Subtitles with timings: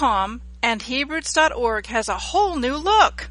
[0.00, 3.30] And Hebroots.org has a whole new look.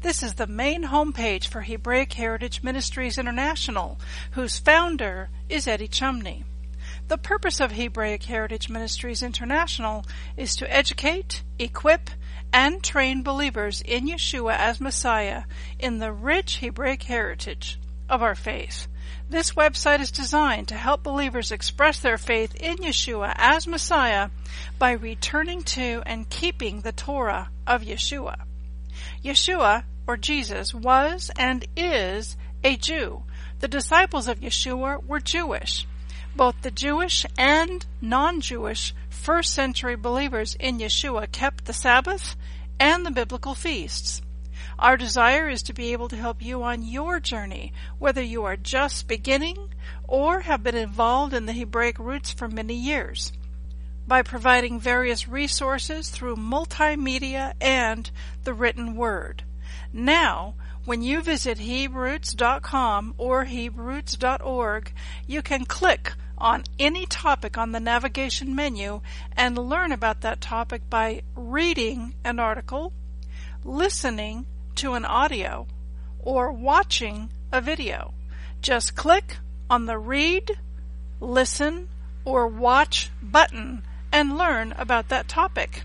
[0.00, 3.98] This is the main homepage for Hebraic Heritage Ministries International,
[4.30, 6.44] whose founder is Eddie Chumney.
[7.08, 12.10] The purpose of Hebraic Heritage Ministries International is to educate, equip,
[12.52, 15.42] and train believers in Yeshua as Messiah
[15.80, 17.80] in the rich Hebraic heritage
[18.12, 18.86] of our faith.
[19.30, 24.28] This website is designed to help believers express their faith in Yeshua as Messiah
[24.78, 28.36] by returning to and keeping the Torah of Yeshua.
[29.24, 33.22] Yeshua, or Jesus, was and is a Jew.
[33.60, 35.86] The disciples of Yeshua were Jewish.
[36.36, 42.36] Both the Jewish and non-Jewish first century believers in Yeshua kept the Sabbath
[42.78, 44.20] and the biblical feasts.
[44.78, 48.56] Our desire is to be able to help you on your journey, whether you are
[48.56, 49.74] just beginning
[50.08, 53.32] or have been involved in the Hebraic roots for many years,
[54.06, 58.10] by providing various resources through multimedia and
[58.44, 59.44] the written word.
[59.92, 64.92] Now, when you visit Hebroots.com or Hebroots.org,
[65.26, 69.00] you can click on any topic on the navigation menu
[69.36, 72.92] and learn about that topic by reading an article,
[73.64, 75.66] listening to an audio,
[76.18, 78.14] or watching a video.
[78.60, 80.58] Just click on the read,
[81.20, 81.88] listen,
[82.24, 85.82] or watch button and learn about that topic.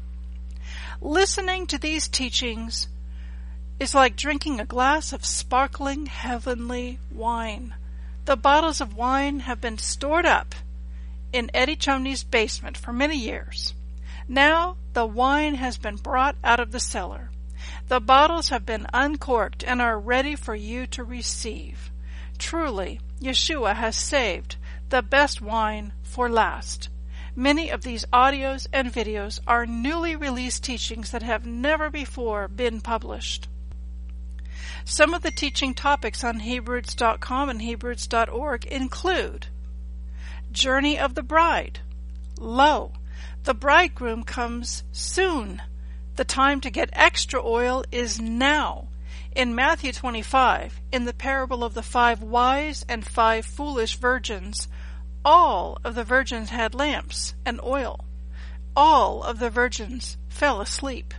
[1.01, 2.87] Listening to these teachings
[3.79, 7.75] is like drinking a glass of sparkling heavenly wine.
[8.25, 10.55] The bottles of wine have been stored up
[11.31, 13.73] in Eddie Chumney's basement for many years.
[14.27, 17.29] Now the wine has been brought out of the cellar.
[17.87, 21.89] The bottles have been uncorked and are ready for you to receive.
[22.37, 24.57] Truly, Yeshua has saved
[24.89, 26.89] the best wine for last.
[27.35, 32.81] Many of these audios and videos are newly released teachings that have never before been
[32.81, 33.47] published.
[34.83, 39.47] Some of the teaching topics on Hebroots.com and Hebroots.org include
[40.51, 41.79] Journey of the Bride.
[42.39, 42.93] Lo,
[43.43, 45.61] the bridegroom comes soon.
[46.17, 48.87] The time to get extra oil is now.
[49.35, 54.67] In Matthew 25, in the parable of the five wise and five foolish virgins,
[55.23, 58.03] all of the virgins had lamps and oil.
[58.75, 61.13] All of the virgins fell asleep.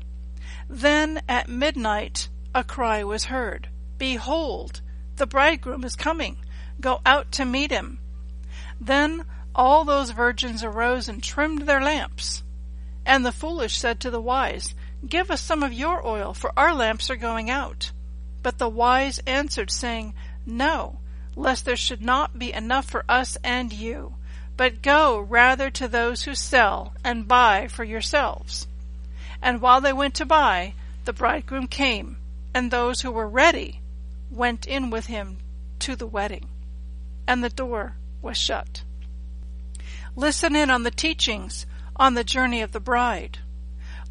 [0.68, 4.80] Then at midnight a cry was heard, Behold,
[5.14, 6.38] the bridegroom is coming.
[6.80, 8.00] Go out to meet him.
[8.80, 12.42] Then all those virgins arose and trimmed their lamps.
[13.06, 14.74] And the foolish said to the wise,
[15.06, 17.92] Give us some of your oil, for our lamps are going out.
[18.42, 20.14] But the wise answered, saying,
[20.44, 20.98] No,
[21.36, 24.14] lest there should not be enough for us and you.
[24.56, 28.66] But go rather to those who sell, and buy for yourselves.
[29.40, 32.16] And while they went to buy, the bridegroom came,
[32.52, 33.80] and those who were ready
[34.30, 35.38] went in with him
[35.80, 36.48] to the wedding.
[37.26, 38.82] And the door was shut.
[40.16, 43.38] Listen in on the teachings on the journey of the bride.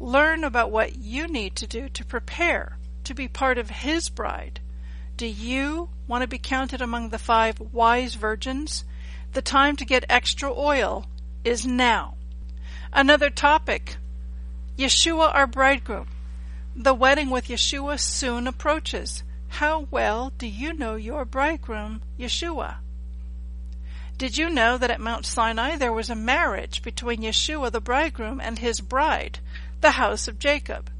[0.00, 4.60] Learn about what you need to do to prepare to be part of His bride.
[5.16, 8.84] Do you want to be counted among the five wise virgins?
[9.32, 11.06] The time to get extra oil
[11.44, 12.14] is now.
[12.92, 13.96] Another topic
[14.78, 16.06] Yeshua, our bridegroom.
[16.76, 19.24] The wedding with Yeshua soon approaches.
[19.48, 22.76] How well do you know your bridegroom, Yeshua?
[24.16, 28.40] Did you know that at Mount Sinai there was a marriage between Yeshua the bridegroom
[28.40, 29.40] and his bride,
[29.80, 30.90] the house of Jacob.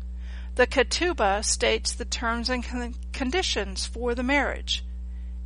[0.54, 4.84] The Ketubah states the terms and con- conditions for the marriage.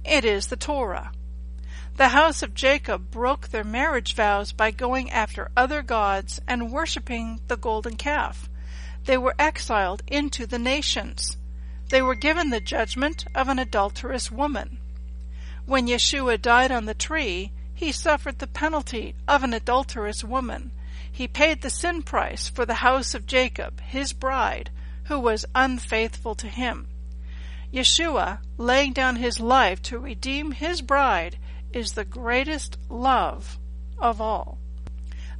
[0.04, 1.12] It is the Torah.
[1.96, 7.40] The house of Jacob broke their marriage vows by going after other gods and worshipping
[7.48, 8.48] the golden calf.
[9.04, 11.36] They were exiled into the nations.
[11.90, 14.78] They were given the judgment of an adulterous woman.
[15.66, 20.72] When Yeshua died on the tree, he suffered the penalty of an adulterous woman
[21.12, 24.70] he paid the sin price for the house of Jacob, his bride,
[25.04, 26.88] who was unfaithful to him.
[27.72, 31.38] Yeshua, laying down his life to redeem his bride,
[31.72, 33.58] is the greatest love
[33.98, 34.58] of all.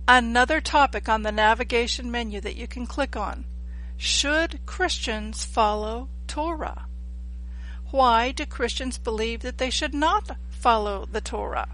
[0.06, 3.44] Another topic on the navigation menu that you can click on.
[3.96, 6.86] Should Christians follow Torah?
[7.90, 11.68] Why do Christians believe that they should not follow the Torah?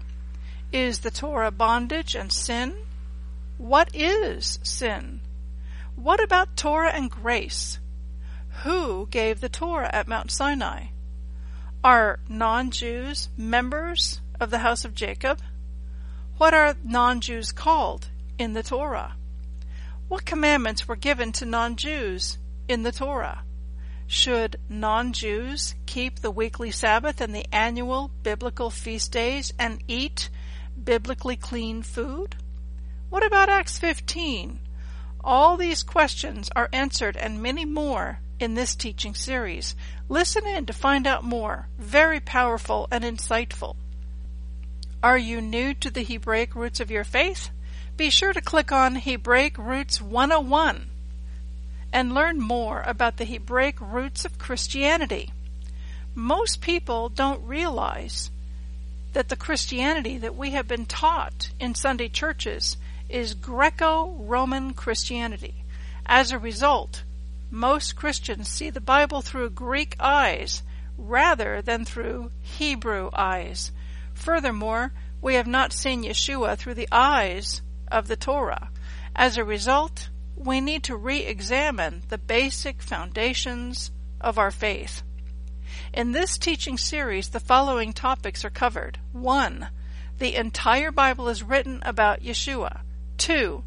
[0.71, 2.75] Is the Torah bondage and sin?
[3.59, 5.19] What is sin?
[5.97, 7.77] What about Torah and grace?
[8.63, 10.85] Who gave the Torah at Mount Sinai?
[11.83, 15.41] Are non-Jews members of the house of Jacob?
[16.37, 18.07] What are non-Jews called
[18.37, 19.17] in the Torah?
[20.07, 22.37] What commandments were given to non-Jews
[22.69, 23.43] in the Torah?
[24.07, 30.29] Should non-Jews keep the weekly Sabbath and the annual biblical feast days and eat
[30.81, 32.37] biblically clean food?
[33.09, 34.59] What about Acts 15?
[35.23, 39.75] All these questions are answered and many more in this teaching series.
[40.07, 41.67] Listen in to find out more.
[41.77, 43.75] Very powerful and insightful.
[45.01, 47.49] Are you new to the Hebraic roots of your faith?
[47.97, 50.89] Be sure to click on Hebraic Roots 101
[51.91, 55.33] and learn more about the Hebraic roots of Christianity.
[56.13, 58.29] Most people don't realize
[59.13, 62.77] that the Christianity that we have been taught in Sunday churches
[63.09, 65.63] is Greco-Roman Christianity.
[66.05, 67.03] As a result,
[67.51, 70.61] most Christians see the Bible through Greek eyes
[70.97, 73.71] rather than through Hebrew eyes.
[74.13, 74.91] Furthermore,
[75.21, 77.61] we have not seen Yeshua through the eyes
[77.91, 78.69] of the Torah.
[79.15, 83.91] As a result, we need to re-examine the basic foundations
[84.21, 85.01] of our faith.
[85.93, 88.99] In this teaching series, the following topics are covered.
[89.11, 89.67] 1.
[90.19, 92.81] The entire Bible is written about Yeshua.
[93.19, 93.63] 2.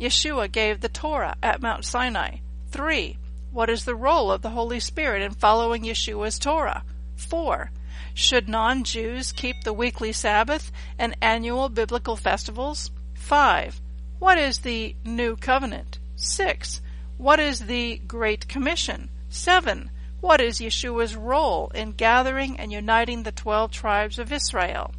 [0.00, 2.38] Yeshua gave the Torah at Mount Sinai.
[2.70, 3.18] 3.
[3.50, 6.84] What is the role of the Holy Spirit in following Yeshua's Torah?
[7.16, 7.70] 4.
[8.14, 12.90] Should non-Jews keep the weekly Sabbath and annual biblical festivals?
[13.14, 13.80] 5.
[14.18, 15.98] What is the New Covenant?
[16.16, 16.80] 6.
[17.18, 19.10] What is the Great Commission?
[19.28, 19.90] 7.
[20.20, 24.94] What is Yeshua's role in gathering and uniting the 12 tribes of Israel?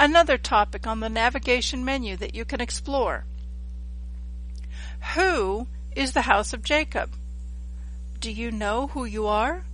[0.00, 3.24] Another topic on the navigation menu that you can explore.
[5.16, 5.66] Who
[5.96, 7.10] is the house of Jacob?
[8.20, 9.64] Do you know who you are?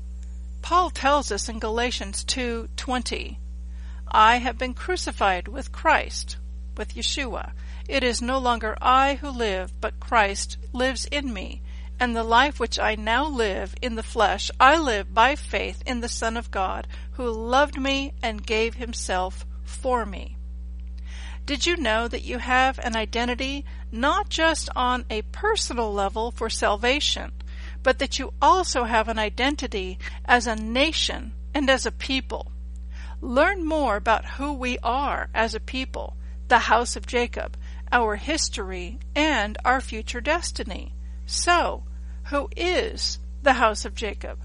[0.63, 3.39] Paul tells us in Galatians 2:20,
[4.09, 6.39] I have been crucified with Christ,
[6.75, 7.53] with Yeshua.
[7.87, 11.61] It is no longer I who live, but Christ lives in me.
[12.01, 16.01] And the life which I now live in the flesh, I live by faith in
[16.01, 19.45] the Son of God, who loved me and gave himself
[19.75, 20.37] for me.
[21.47, 26.49] Did you know that you have an identity not just on a personal level for
[26.49, 27.33] salvation,
[27.83, 32.51] but that you also have an identity as a nation and as a people?
[33.21, 36.17] Learn more about who we are as a people,
[36.49, 37.57] the house of Jacob,
[37.93, 40.95] our history, and our future destiny.
[41.27, 41.85] So,
[42.25, 44.39] who is the house of Jacob?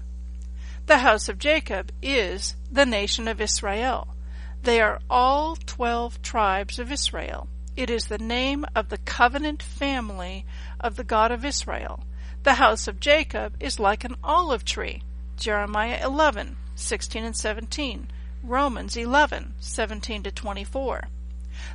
[0.86, 4.14] The house of Jacob is the nation of Israel.
[4.62, 7.48] They are all twelve tribes of Israel.
[7.76, 10.44] It is the name of the covenant family
[10.78, 12.04] of the God of Israel.
[12.42, 15.02] The house of Jacob is like an olive tree.
[15.36, 18.08] Jeremiah 11, 16 and 17.
[18.42, 21.08] Romans 11, 17 to 24.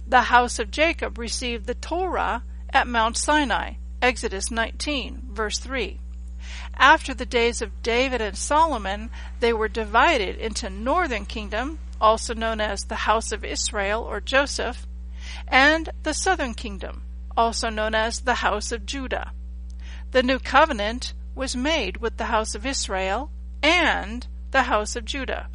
[0.08, 3.76] The house of Jacob received the Torah at Mount Sinai.
[4.02, 6.00] Exodus 19, verse 3.
[6.78, 12.62] After the days of David and Solomon, they were divided into northern kingdom also known
[12.62, 14.88] as the House of Israel or Joseph,
[15.48, 17.04] and the Southern Kingdom,
[17.36, 19.32] also known as the House of Judah.
[20.12, 25.50] The new covenant was made with the House of Israel and the House of Judah.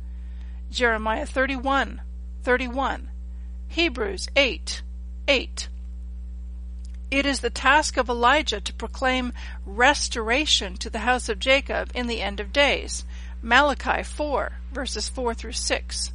[0.70, 2.02] Jeremiah 31,
[2.42, 3.10] 31.
[3.68, 4.82] Hebrews 8,
[5.28, 5.68] 8.
[7.10, 9.32] It is the task of Elijah to proclaim
[9.66, 13.04] restoration to the house of Jacob in the end of days.
[13.42, 16.12] Malachi 4, verses 4 through 6.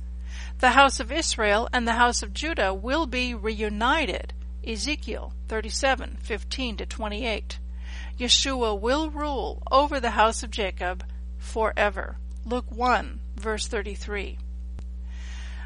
[0.60, 4.34] The house of Israel and the house of Judah will be reunited.
[4.66, 7.60] Ezekiel 37:15 to 28.
[8.18, 11.04] Yeshua will rule over the house of Jacob
[11.38, 12.18] forever.
[12.46, 14.38] Luke 1 verse 33.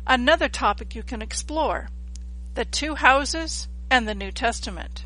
[0.07, 1.89] Another topic you can explore.
[2.55, 5.05] The two houses and the New Testament.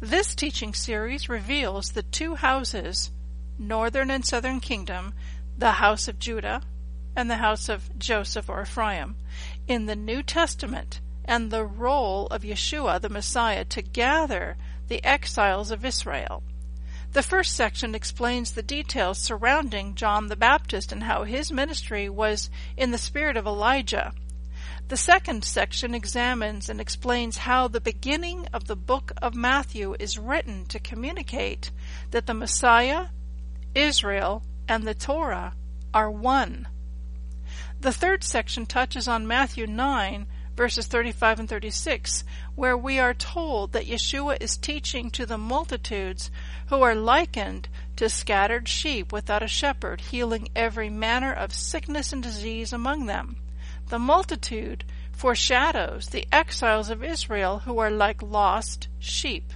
[0.00, 3.10] This teaching series reveals the two houses,
[3.58, 5.12] northern and southern kingdom,
[5.56, 6.62] the house of Judah
[7.16, 9.16] and the house of Joseph or Ephraim
[9.66, 15.72] in the New Testament and the role of Yeshua the Messiah to gather the exiles
[15.72, 16.44] of Israel.
[17.12, 22.50] The first section explains the details surrounding John the Baptist and how his ministry was
[22.76, 24.12] in the spirit of Elijah.
[24.88, 30.18] The second section examines and explains how the beginning of the book of Matthew is
[30.18, 31.70] written to communicate
[32.10, 33.08] that the Messiah,
[33.74, 35.52] Israel, and the Torah
[35.92, 36.68] are one.
[37.78, 40.26] The third section touches on Matthew 9,
[40.56, 46.30] verses 35 and 36, where we are told that Yeshua is teaching to the multitudes
[46.68, 52.22] who are likened to scattered sheep without a shepherd, healing every manner of sickness and
[52.22, 53.36] disease among them.
[53.88, 59.52] The multitude foreshadows the exiles of Israel who are like lost sheep.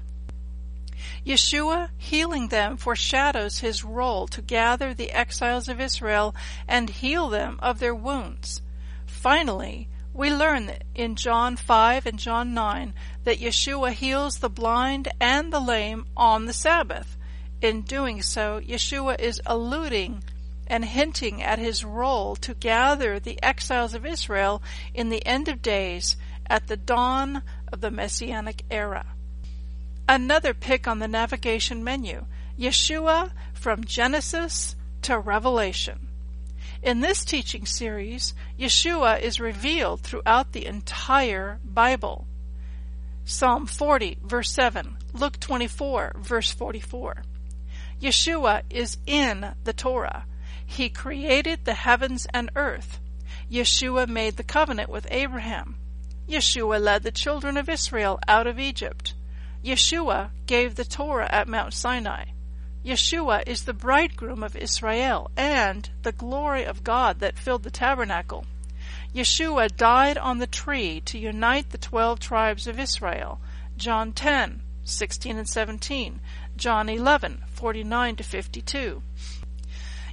[1.27, 6.35] Yeshua healing them foreshadows his role to gather the exiles of Israel
[6.67, 8.63] and heal them of their wounds.
[9.07, 15.53] Finally, we learn in John 5 and John 9 that Yeshua heals the blind and
[15.53, 17.17] the lame on the Sabbath.
[17.61, 20.23] In doing so, Yeshua is alluding
[20.67, 24.63] and hinting at his role to gather the exiles of Israel
[24.95, 26.17] in the end of days
[26.47, 27.43] at the dawn
[27.73, 29.07] of the Messianic era.
[30.09, 32.27] Another pick on the navigation menu
[32.59, 36.09] Yeshua from Genesis to Revelation.
[36.83, 42.27] In this teaching series, Yeshua is revealed throughout the entire Bible.
[43.25, 47.23] Psalm 40, verse 7, Luke 24, verse 44.
[48.01, 50.25] Yeshua is in the Torah.
[50.75, 52.99] He created the heavens and earth.
[53.51, 55.77] Yeshua made the covenant with Abraham.
[56.27, 59.13] Yeshua led the children of Israel out of Egypt.
[59.63, 62.25] Yeshua gave the Torah at Mount Sinai.
[62.83, 68.47] Yeshua is the bridegroom of Israel and the glory of God that filled the tabernacle.
[69.15, 73.43] Yeshua died on the tree to unite the twelve tribes of Israel.
[73.77, 76.21] John 10, 16 and 17.
[76.57, 79.03] John 11, 49 to 52.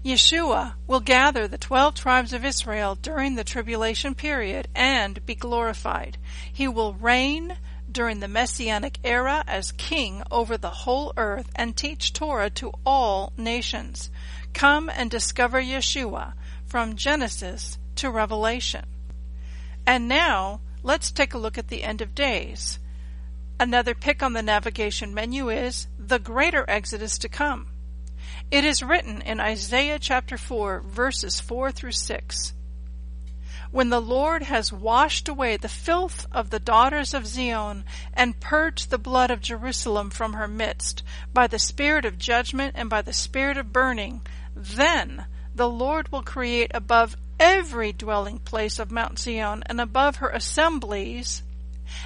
[0.04, 6.18] Yeshua will gather the twelve tribes of Israel during the tribulation period and be glorified.
[6.52, 7.58] He will reign
[7.92, 13.34] during the Messianic era as king over the whole earth and teach Torah to all
[13.36, 14.10] nations.
[14.54, 16.34] Come and discover Yeshua
[16.66, 18.86] from Genesis to Revelation.
[19.86, 22.80] And now, let's take a look at the end of days.
[23.60, 27.68] Another pick on the navigation menu is the greater Exodus to come.
[28.52, 32.54] It is written in Isaiah chapter 4 verses 4 through 6
[33.72, 37.84] when the Lord has washed away the filth of the daughters of Zion
[38.14, 42.90] and purged the blood of Jerusalem from her midst by the spirit of judgment and
[42.90, 44.22] by the spirit of burning,
[44.56, 50.30] then the Lord will create above every dwelling place of Mount Zion and above her
[50.30, 51.44] assemblies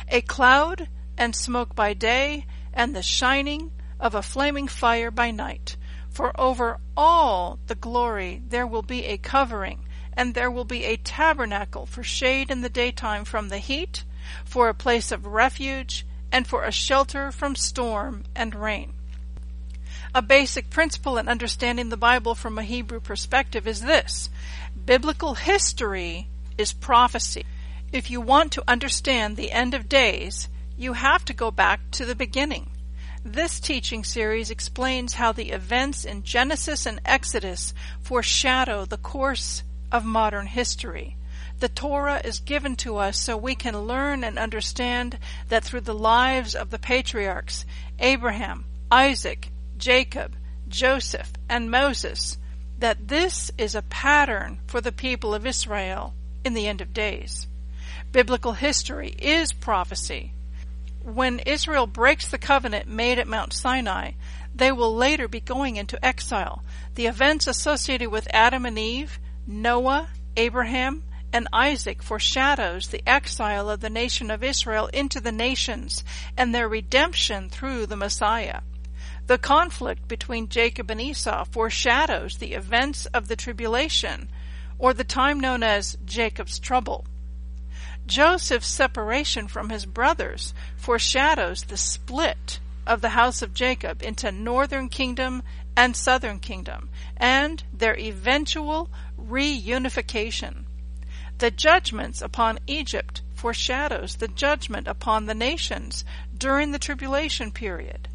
[0.10, 5.77] a cloud and smoke by day and the shining of a flaming fire by night.
[6.13, 10.98] For over all the glory there will be a covering and there will be a
[10.98, 14.03] tabernacle for shade in the daytime from the heat,
[14.46, 18.93] for a place of refuge, and for a shelter from storm and rain.
[20.15, 24.29] A basic principle in understanding the Bible from a Hebrew perspective is this
[24.86, 26.27] biblical history
[26.58, 27.46] is prophecy.
[27.91, 32.05] If you want to understand the end of days, you have to go back to
[32.05, 32.70] the beginning.
[33.25, 39.63] This teaching series explains how the events in Genesis and Exodus foreshadow the course
[39.94, 41.15] of modern history.
[41.60, 45.94] The Torah is given to us so we can learn and understand that through the
[45.94, 47.65] lives of the patriarchs,
[47.98, 50.36] Abraham, Isaac, Jacob,
[50.68, 52.38] Joseph, and Moses,
[52.80, 56.13] that this is a pattern for the people of Israel
[56.44, 57.48] in the end of days.
[58.12, 60.34] Biblical history is prophecy.
[61.04, 64.12] When Israel breaks the covenant made at Mount Sinai,
[64.56, 66.64] they will later be going into exile.
[66.96, 70.08] The events associated with Adam and Eve Noah,
[70.38, 76.06] Abraham, and Isaac foreshadows the exile of the nation of Israel into the nations
[76.38, 78.62] and their redemption through the Messiah.
[79.28, 84.30] The conflict between Jacob and Esau foreshadows the events of the tribulation,
[84.78, 87.06] or the time known as Jacob's trouble.
[88.06, 94.90] Joseph's separation from his brothers foreshadows the split of the house of Jacob into northern
[94.90, 95.42] kingdom
[95.76, 100.66] and southern kingdom, and their eventual reunification.
[101.40, 106.06] The judgments upon Egypt foreshadows the judgment upon the nations
[106.38, 108.08] during the tribulation period.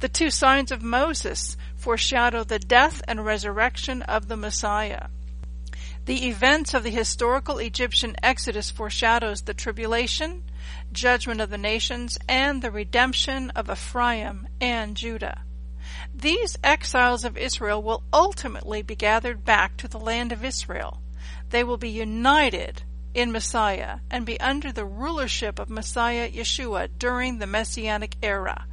[0.00, 5.08] The two signs of Moses foreshadow the death and resurrection of the Messiah.
[6.04, 10.42] The events of the historical Egyptian exodus foreshadows the tribulation,
[10.90, 15.44] judgment of the nations, and the redemption of Ephraim and Judah.
[16.12, 21.00] These exiles of Israel will ultimately be gathered back to the land of Israel.
[21.50, 22.82] They will be united
[23.14, 28.66] in Messiah and be under the rulership of Messiah Yeshua during the Messianic era.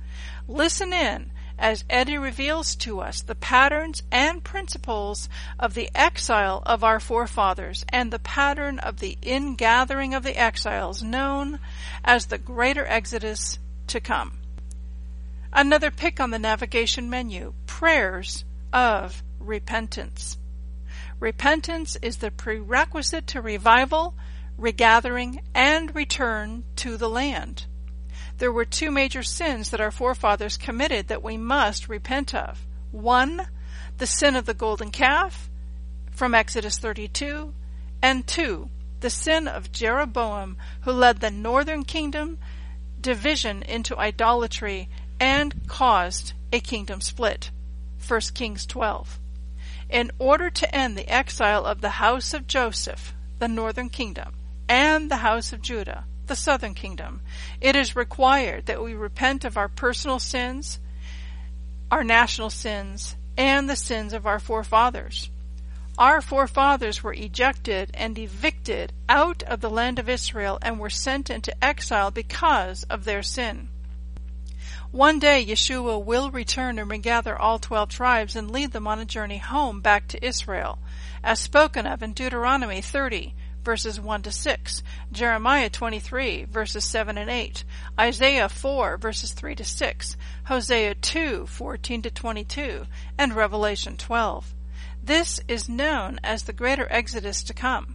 [0.48, 5.28] Listen in as Eddie reveals to us the patterns and principles
[5.60, 11.04] of the exile of our forefathers and the pattern of the ingathering of the exiles
[11.04, 11.60] known
[12.04, 14.40] as the greater exodus to come.
[15.52, 20.38] Another pick on the navigation menu prayers of repentance.
[21.20, 24.16] Repentance is the prerequisite to revival,
[24.58, 27.66] regathering, and return to the land.
[28.40, 32.66] There were two major sins that our forefathers committed that we must repent of.
[32.92, 33.48] One,
[33.98, 35.50] the sin of the golden calf
[36.12, 37.54] from Exodus 32,
[38.02, 38.70] and two,
[39.02, 42.38] the sin of Jeroboam, who led the northern kingdom
[43.00, 47.52] division into idolatry and caused a kingdom split.
[48.06, 49.20] 1 Kings 12.
[49.90, 54.34] In order to end the exile of the house of Joseph, the northern kingdom,
[54.68, 57.20] and the house of Judah, the southern kingdom,
[57.60, 60.80] it is required that we repent of our personal sins,
[61.92, 65.30] our national sins, and the sins of our forefathers.
[65.98, 71.30] Our forefathers were ejected and evicted out of the land of Israel and were sent
[71.30, 73.68] into exile because of their sin.
[74.92, 79.06] One day Yeshua will return and regather all twelve tribes and lead them on a
[79.06, 80.80] journey home back to Israel,
[81.24, 83.36] as spoken of in Deuteronomy 30,
[83.70, 87.64] verses 1 to 6, Jeremiah 23, verses 7 and 8,
[88.00, 94.56] Isaiah 4, verses 3 to 6, Hosea 2, 14 to 22, and Revelation 12.
[95.04, 97.94] This is known as the greater exodus to come.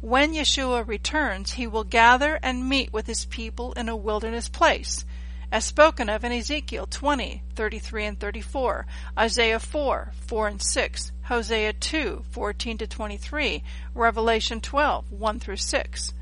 [0.00, 5.04] When Yeshua returns, he will gather and meet with his people in a wilderness place,
[5.52, 8.86] as spoken of in Ezekiel 20, 33 and 34,
[9.18, 13.62] Isaiah 4, 4 and 6, Hosea 2, 14 to 23,
[13.94, 16.14] Revelation 12, 1 through 6.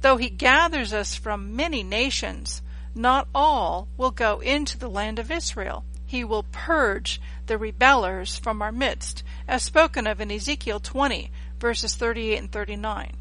[0.00, 2.62] Though he gathers us from many nations,
[2.94, 5.84] not all will go into the land of Israel.
[6.06, 11.30] He will purge the rebellers from our midst, as spoken of in Ezekiel 20,
[11.60, 13.12] verses 38 and 39.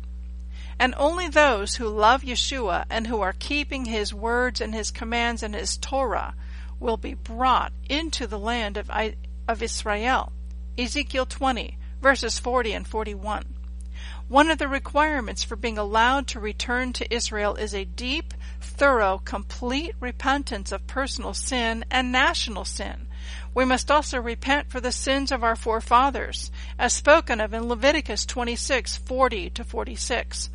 [0.79, 5.41] And only those who love Yeshua and who are keeping his words and his commands
[5.41, 6.35] and his Torah
[6.79, 8.91] will be brought into the land of,
[9.47, 10.31] of Israel.
[10.77, 13.55] Ezekiel 20, verses 40 and 41.
[14.27, 19.19] One of the requirements for being allowed to return to Israel is a deep, thorough,
[19.23, 23.07] complete repentance of personal sin and national sin.
[23.53, 28.25] We must also repent for the sins of our forefathers, as spoken of in Leviticus
[28.25, 30.49] 26:40 to 46.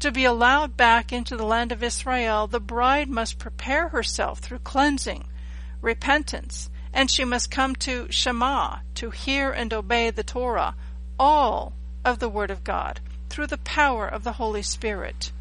[0.00, 4.58] To be allowed back into the land of Israel, the bride must prepare herself through
[4.58, 5.24] cleansing,
[5.80, 10.74] repentance, and she must come to Shema, to hear and obey the Torah,
[11.18, 11.72] all
[12.04, 15.32] of the Word of God, through the power of the Holy Spirit.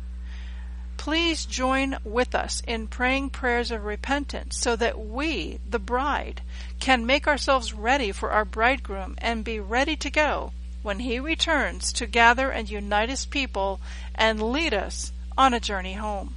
[0.98, 6.42] Please join with us in praying prayers of repentance so that we, the bride,
[6.80, 11.92] can make ourselves ready for our bridegroom and be ready to go when he returns
[11.94, 13.82] to gather and unite his people
[14.14, 16.36] and lead us on a journey home.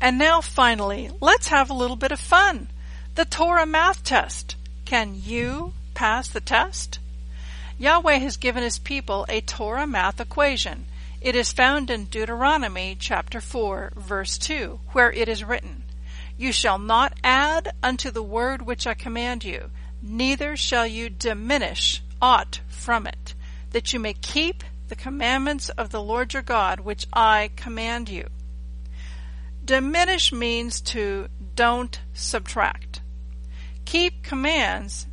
[0.00, 2.68] And now finally, let's have a little bit of fun.
[3.14, 4.56] The Torah math test.
[4.86, 6.98] Can you pass the test?
[7.78, 10.86] Yahweh has given his people a Torah math equation
[11.26, 15.82] it is found in Deuteronomy chapter 4 verse 2 where it is written,
[16.36, 22.02] You shall not add unto the word which I command you, neither shall you diminish
[22.20, 23.34] aught from it,
[23.70, 28.28] that you may keep the commandments of the Lord your God which I command you.
[29.64, 33.00] Diminish means to don't subtract.
[33.84, 35.06] Keep commands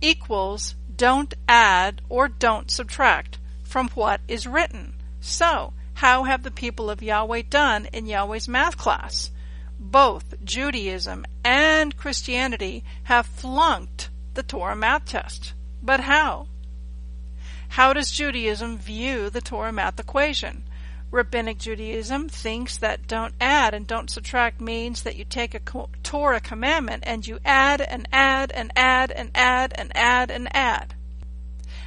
[0.00, 4.94] equals don't add or don't subtract from what is written.
[5.20, 9.30] So, how have the people of Yahweh done in Yahweh's math class?
[9.78, 15.54] Both Judaism and Christianity have flunked the Torah math test.
[15.82, 16.46] But how?
[17.70, 20.64] How does Judaism view the Torah math equation?
[21.10, 25.60] Rabbinic Judaism thinks that don't add and don't subtract means that you take a
[26.02, 30.94] Torah commandment and you add and add and add and add and add and add.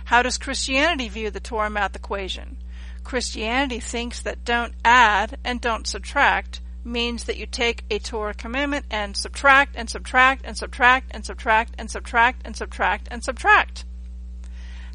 [0.05, 2.57] How does Christianity view the Torah math equation?
[3.03, 8.85] Christianity thinks that don't add and don't subtract means that you take a Torah commandment
[8.91, 13.85] and subtract and subtract and subtract and subtract and subtract and subtract and subtract.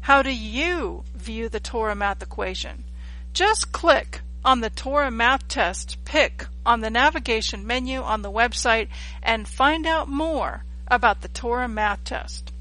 [0.01, 2.85] How do you view the Torah math equation?
[3.33, 8.87] Just click on the Torah math test pick on the navigation menu on the website
[9.21, 12.51] and find out more about the Torah math test.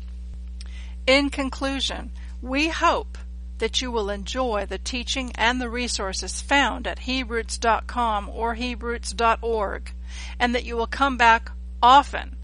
[1.07, 2.11] In conclusion,
[2.43, 3.17] we hope
[3.61, 9.93] that you will enjoy the teaching and the resources found at Hebroots.com or Hebroots.org,
[10.39, 12.37] and that you will come back often.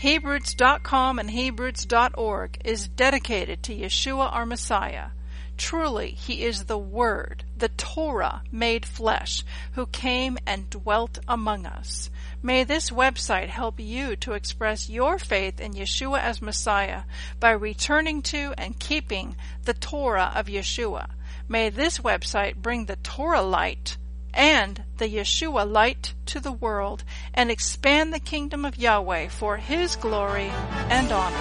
[0.00, 5.08] Hebroots.com and Hebroots.org is dedicated to Yeshua our Messiah.
[5.56, 12.10] Truly, He is the Word, the Torah made flesh, who came and dwelt among us.
[12.42, 17.02] May this website help you to express your faith in Yeshua as Messiah
[17.40, 21.08] by returning to and keeping the Torah of Yeshua.
[21.48, 23.96] May this website bring the Torah light
[24.32, 27.02] and the Yeshua light to the world
[27.34, 30.50] and expand the kingdom of Yahweh for his glory
[30.88, 31.36] and honor.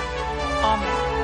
[0.63, 1.16] Amen.